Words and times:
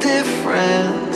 Different. 0.00 1.13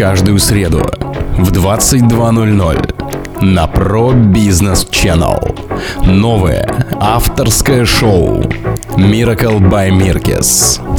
Каждую 0.00 0.38
среду 0.38 0.80
в 1.36 1.52
22.00 1.52 3.44
на 3.44 3.64
Pro 3.66 4.14
Business 4.14 4.88
Channel. 4.90 5.38
Новое 6.06 6.66
авторское 6.98 7.84
шоу 7.84 8.40
Miracle 8.96 9.58
by 9.60 9.90
Mirkes. 9.90 10.89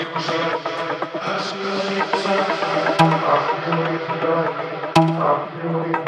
I 0.00 0.02
feel 3.64 3.82
it 3.82 4.02
tonight. 4.06 4.94
I 4.96 5.32
feel 5.60 6.02
it. 6.02 6.07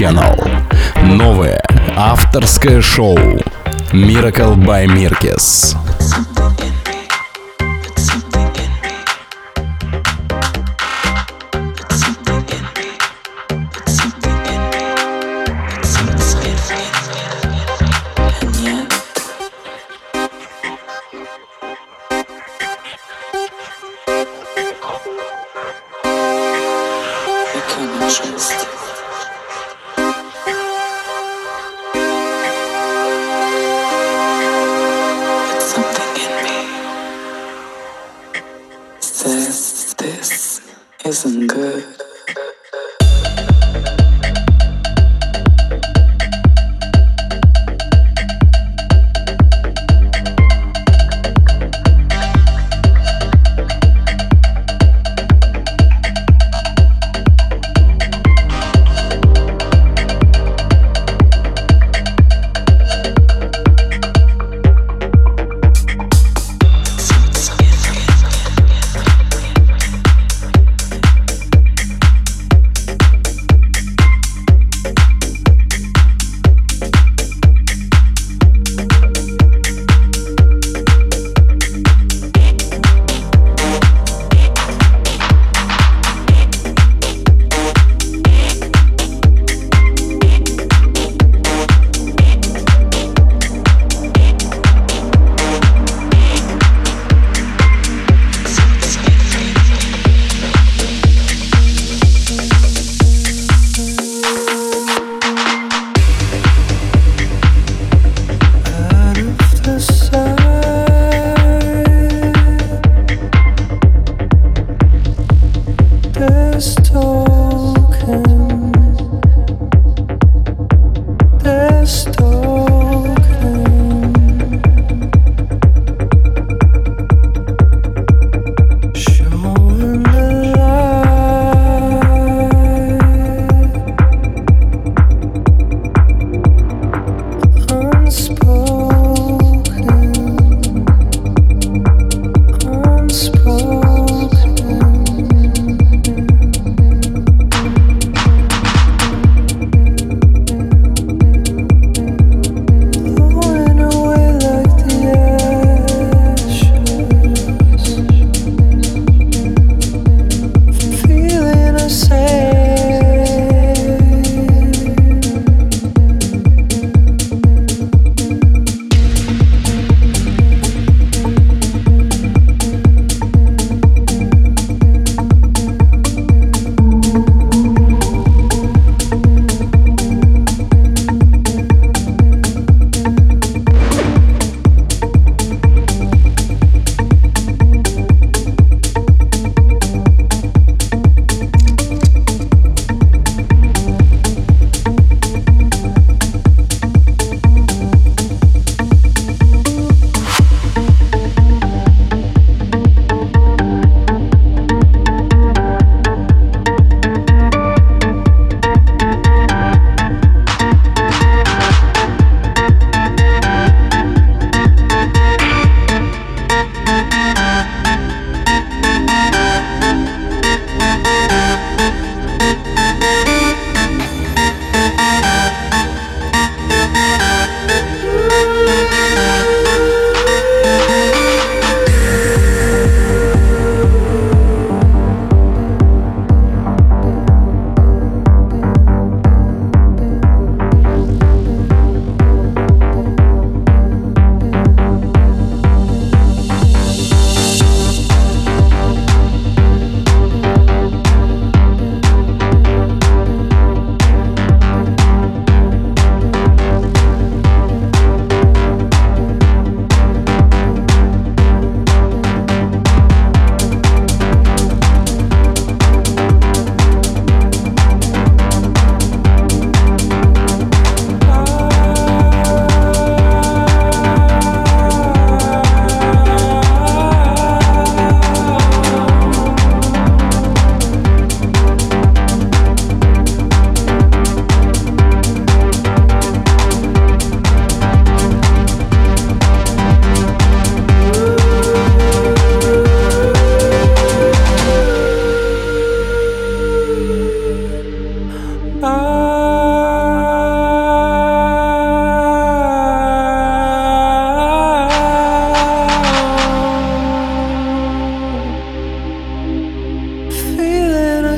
Channel. 0.00 0.50
Новое 1.02 1.62
авторское 1.94 2.80
шоу 2.80 3.18
Miracle 3.92 4.56
by 4.56 4.86
Mirkes. 4.86 5.76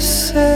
say 0.03 0.52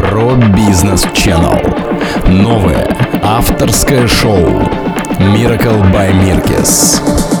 22.00 0.00 0.06
на 0.06 0.10
Pro 0.10 0.36
Business 0.54 1.12
Channel. 1.12 2.30
Новое 2.30 2.86
авторское 3.22 4.06
шоу 4.06 4.46
Miracle 5.18 5.82
by 5.92 6.12
Mirkes. 6.12 7.39